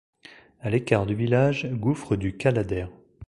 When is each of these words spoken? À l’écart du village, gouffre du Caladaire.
À 0.61 0.71
l’écart 0.71 1.05
du 1.05 1.13
village, 1.13 1.69
gouffre 1.73 2.15
du 2.15 2.35
Caladaire. 2.35 2.89